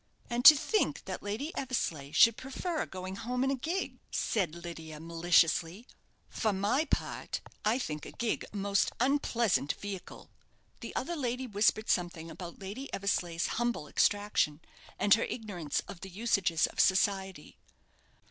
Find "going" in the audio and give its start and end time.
2.87-3.17